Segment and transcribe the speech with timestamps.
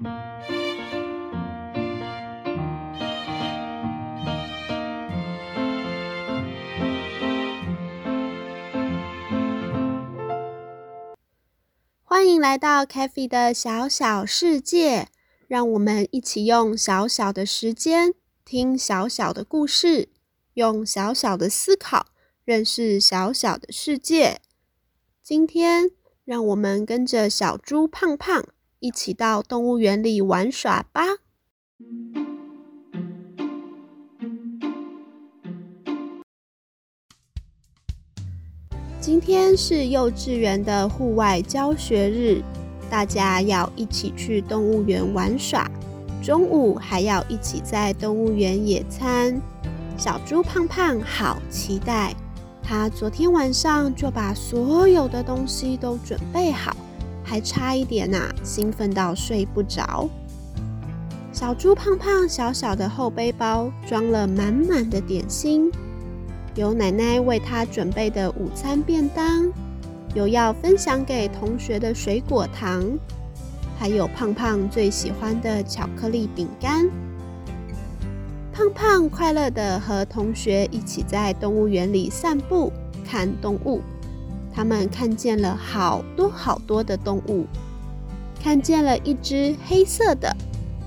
[0.00, 0.08] 欢
[12.28, 15.08] 迎来到 k a f e 的小小世界，
[15.48, 20.10] 让我们一起用小小的时间听小小的故事，
[20.54, 22.06] 用小小的思考
[22.44, 24.40] 认识小小的世界。
[25.24, 25.90] 今天，
[26.24, 28.44] 让我们跟着小猪胖胖
[28.80, 31.02] 一起到动物园里玩耍吧。
[39.00, 42.42] 今天是幼稚园的户外教学日，
[42.90, 45.68] 大家要一起去动物园玩耍。
[46.22, 49.40] 中午还要一起在动物园野餐。
[49.96, 52.14] 小猪胖胖好期待，
[52.62, 56.76] 他昨天晚上就把所有的东西都准备好，
[57.28, 60.08] 还差一点呐，兴奋到睡不着。
[61.30, 65.70] 小猪胖胖小小的后背包装了满满的点心。
[66.54, 69.52] 有奶奶为他准备的午餐便当，
[70.14, 72.98] 有要分享给同学的水果糖，
[73.78, 76.88] 还有胖胖最喜欢的巧克力饼干。
[78.52, 82.72] 胖胖快乐的和同学一起在动物园里散步
[83.04, 83.80] 看动物，
[84.58, 87.46] 他们看见了好多好多的动物，
[88.42, 90.36] 看见了一只黑色的，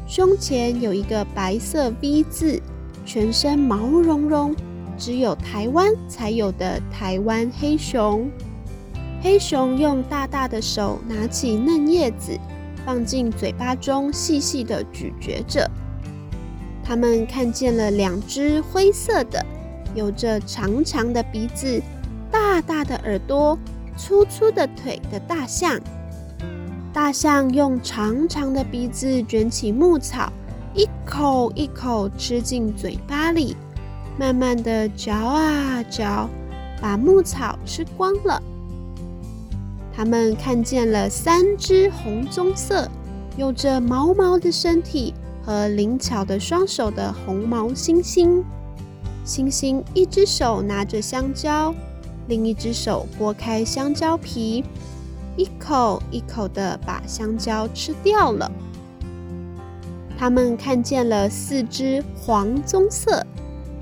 [0.05, 2.61] 胸前有一个白色 V 字，
[3.05, 4.53] 全身毛茸茸。
[4.97, 8.29] 只有台湾才有的台湾黑熊，
[9.21, 12.37] 黑熊用大大的手拿起嫩叶子，
[12.85, 15.71] 放进嘴巴中，细细的咀嚼着。
[16.83, 19.45] 他们看见了两只灰色的，
[19.95, 21.81] 有着长长的鼻子、
[22.51, 23.57] 大大的耳朵、
[23.95, 25.79] 粗粗的腿的大象。
[26.91, 30.29] 大象用长长的鼻子卷起牧草，
[30.73, 33.55] 一口一口吃进嘴巴里。
[34.19, 36.29] 慢慢的嚼啊嚼，
[36.81, 38.43] 把牧草吃光了。
[39.95, 42.85] 他们看见了三只红棕色、
[43.37, 48.43] 有着毛毛的身体和灵巧的双手的红毛猩猩。
[49.25, 51.73] 猩猩一只手拿着香蕉，
[52.27, 54.63] 另一只手剥开香蕉皮，
[55.35, 58.51] 一口一口的把香蕉吃掉了。
[60.17, 63.25] 他们看见了四只黄棕色。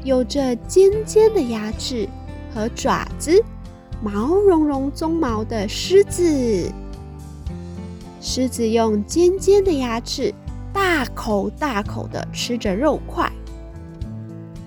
[0.06, 2.08] 有着尖尖的牙齿
[2.56, 3.44] 和爪子，
[4.02, 6.72] 毛茸茸鬃毛的狮子。
[8.22, 10.34] 狮子用尖尖的牙齿
[10.72, 13.30] 大口大口地吃着肉块。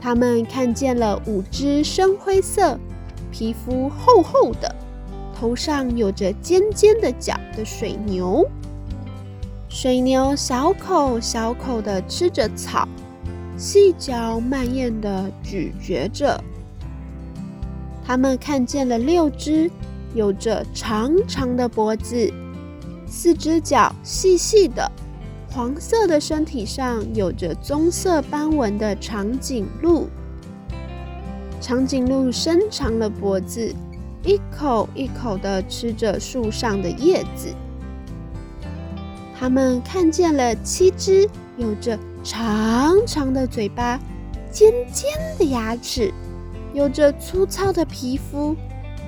[0.02, 2.78] 他们看见了五只深灰色、
[3.32, 4.72] 皮肤厚厚的、
[5.34, 8.48] 头上有着尖尖的角的水牛。
[9.69, 12.87] 水牛小口小口地吃着草。
[13.54, 16.43] 细嚼慢咽地咀嚼着，
[18.04, 19.70] 他们看见了六只
[20.14, 22.32] 有着长长的脖子、
[23.06, 24.91] 四只脚细细的、
[25.49, 30.09] 黄色的身体上有着棕色斑纹的长颈鹿。
[31.62, 33.72] 长颈鹿伸长了脖子，
[34.24, 37.54] 一口一口地吃着树上的叶子。
[39.38, 41.98] 他们看见了七只有着。
[42.24, 43.98] 长长的嘴巴，
[44.48, 46.14] 尖尖的牙齿，
[46.72, 48.54] 有着粗糙的皮肤，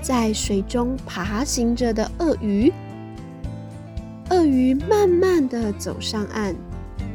[0.02, 2.72] 在水中爬行着的鳄鱼。
[4.30, 6.56] 鳄鱼慢慢的走上岸，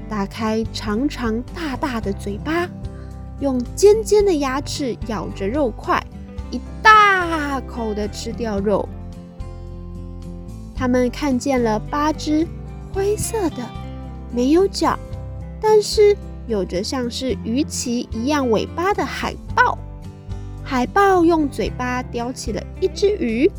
[0.07, 2.65] 打开长长大大的嘴巴，
[3.39, 6.03] 用尖尖的牙齿咬着肉块，
[6.51, 8.87] 一大口的吃掉肉。
[10.75, 12.47] 他们看见了八只
[12.93, 13.57] 灰色的，
[14.31, 14.97] 没有脚。
[15.61, 16.15] 但是
[16.47, 19.77] 有着像是鱼鳍一样尾巴的海豹，
[20.63, 23.51] 海豹用嘴巴叼起了一只鱼，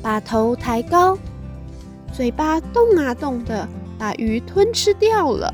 [0.00, 1.18] 把头抬高，
[2.12, 3.68] 嘴巴动啊动的，
[3.98, 5.52] 把鱼吞吃掉了。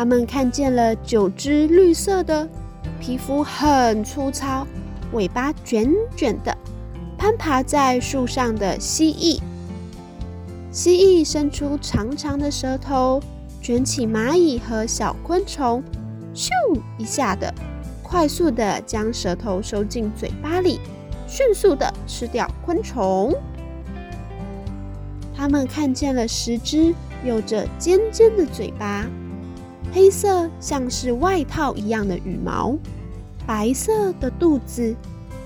[0.00, 2.48] 他们看见了九只绿色的，
[2.98, 4.66] 皮肤很粗糙，
[5.12, 6.56] 尾巴卷卷的，
[7.18, 9.38] 攀爬在树上的蜥蜴。
[10.72, 13.20] 蜥蜴伸出长长的舌头。
[13.60, 15.84] 卷起蚂蚁和小昆虫，
[16.34, 16.48] 咻
[16.96, 17.52] 一下的，
[18.02, 20.80] 快速的将舌头收进嘴巴里，
[21.26, 23.34] 迅速的吃掉昆虫。
[25.36, 29.06] 他们看见了十只有着尖尖的嘴巴，
[29.92, 32.76] 黑色像是外套一样的羽毛，
[33.46, 34.94] 白色的肚子，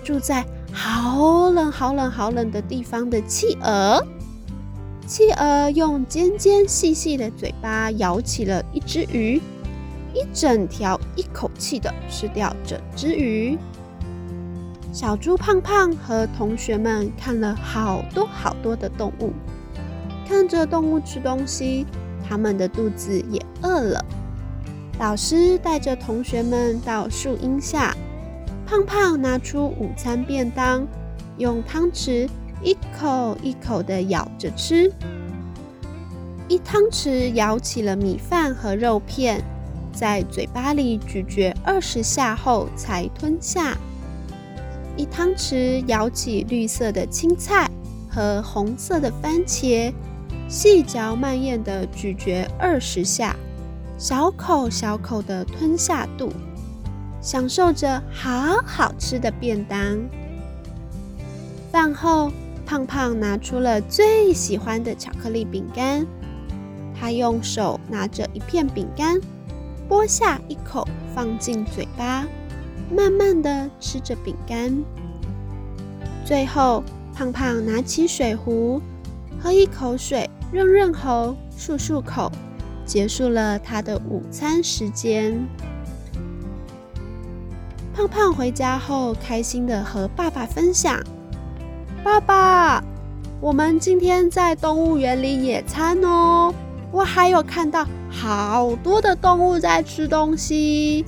[0.03, 4.07] 住在好冷好冷好冷的地方的企鹅。
[5.07, 9.41] 企鹅用尖尖细细的嘴巴咬起了一只鱼，
[10.15, 13.59] 一整条一口气的吃掉整只鱼。
[14.93, 19.33] 小猪胖胖和同学们看了好多好多的动物，
[20.29, 21.87] 看着动物吃东西，
[22.29, 24.05] 他们的肚子也饿了。
[24.99, 27.97] 老师带着同学们到树荫下，
[28.67, 30.87] 胖胖拿出午餐便当，
[31.39, 32.29] 用汤匙。
[32.63, 34.91] 一口一口的咬着吃，
[36.49, 39.45] 一汤匙舀起了米饭和肉片，
[39.93, 43.77] 在嘴巴里咀嚼二十下后才吞下。
[44.97, 47.71] 一汤匙舀起绿色的青菜
[48.09, 49.93] 和红色的番茄，
[50.49, 53.37] 细嚼慢咽的咀嚼二十下，
[53.97, 56.33] 小口小口的吞下肚，
[57.21, 59.79] 享受着好好吃的便当。
[61.71, 62.31] 饭后。
[62.67, 66.07] 胖胖拿出了最喜欢的巧克力饼干，
[66.99, 69.21] 他用手拿着一片饼干，
[69.87, 72.25] 剥下一口放进嘴巴，
[72.91, 74.83] 慢慢的吃着饼干。
[76.25, 76.83] 最后，
[77.15, 78.81] 胖胖拿起水壶，
[79.39, 82.33] 喝一口水，润润喉，漱漱口，
[82.85, 85.47] 结束了他的午餐时间。
[87.95, 91.01] 胖胖回家后，开心的和爸爸分享。
[92.03, 92.83] 爸爸，
[93.41, 96.53] 我们今天在动物园里野餐哦。
[96.91, 101.05] 我还有看到好多的动物在吃东西。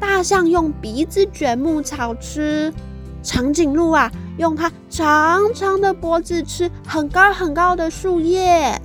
[0.00, 2.72] 大象用鼻子卷牧草吃，
[3.22, 8.80] 长颈鹿啊，用它长长的脖子吃很高很高的树叶。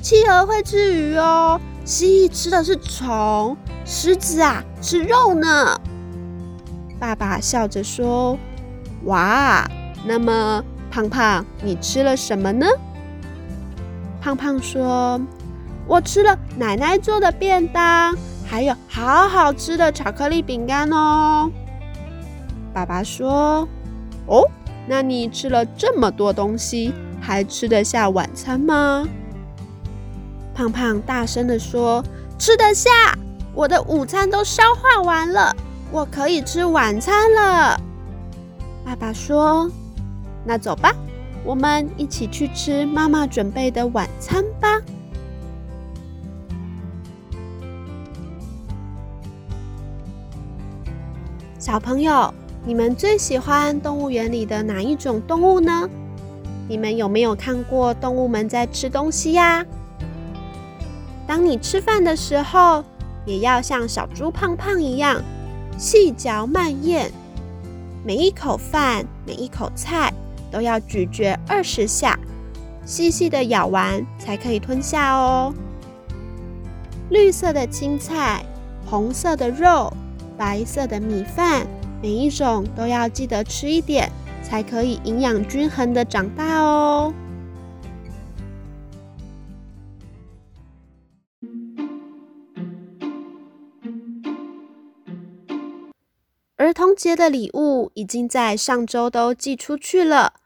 [0.00, 5.78] 企鹅会吃鱼哦，蜥蜴吃的是虫，狮子啊吃肉呢。
[6.98, 8.38] 爸爸笑着说
[9.04, 9.68] ：“哇。”
[10.06, 12.66] 那么，胖胖，你吃了什么呢？
[14.22, 15.20] 胖胖说
[15.86, 21.50] ：“我吃了奶奶做的便当，还有好好吃的巧克力饼干哦。”
[22.72, 23.68] 爸爸说
[24.24, 24.48] ：“哦，
[24.88, 29.06] 那你吃了这么多东西，还吃得下晚餐吗？”
[30.60, 32.04] 胖胖大声的说
[32.38, 32.90] ：“吃得下，
[33.54, 35.56] 我的午餐都消化完了，
[35.90, 37.80] 我可以吃晚餐了。”
[38.84, 39.70] 爸爸说。
[40.44, 40.94] 那走吧，
[41.44, 44.78] 我们一起去吃妈妈准备的晚餐吧。
[51.58, 52.34] 小朋友，
[52.66, 55.88] 你们最喜欢动物园里的哪一种动物呢？
[56.68, 59.64] 你们有没有看过动物们在吃东西呀？
[61.30, 62.82] 当你吃饭的时候，
[63.24, 65.22] 也要像小猪胖胖一样
[65.78, 67.08] 细嚼慢咽，
[68.04, 70.12] 每一口饭，每一口菜。
[70.50, 72.18] 都要咀嚼二十下，
[72.84, 75.54] 细细的咬完才可以吞下哦。
[77.10, 78.44] 绿色的青菜，
[78.84, 79.92] 红色的肉，
[80.36, 81.64] 白色的米饭，
[82.02, 84.10] 每一种都要记得吃一点，
[84.42, 86.79] 才可以营养均衡的长大哦。
[96.90, 100.40] 中节的礼物已经在上周都寄出去了。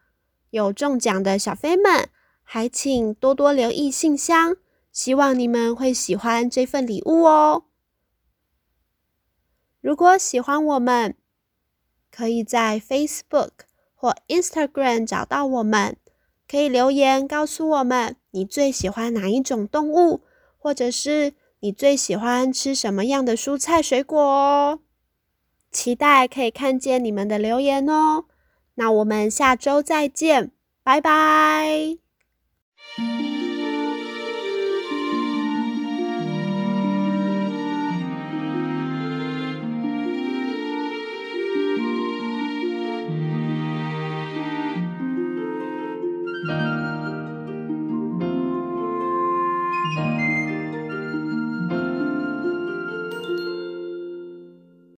[0.51, 2.11] 有中奖的小飞们，
[2.43, 4.55] 还请多多留意信箱，
[4.93, 7.65] 希望你们会喜欢这份礼物哦。
[9.81, 11.17] 如果喜欢我们，
[12.11, 13.51] 可以在 Facebook
[13.95, 15.97] 或 Instagram 找到我们，
[16.47, 20.21] 可以留言告诉我们你最喜欢哪一种动物，
[20.59, 24.81] 或者是你最喜欢吃什么样的蔬菜水果哦。
[25.75, 28.25] 期待可以看见你们的留言哦。
[28.77, 30.53] 那我们下周再见，
[30.83, 32.04] 拜拜。